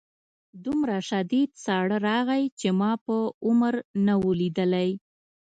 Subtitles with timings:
[0.65, 3.15] دومره شدید ساړه راغی چې ما په
[3.45, 3.73] عمر
[4.05, 4.89] نه و لیدلی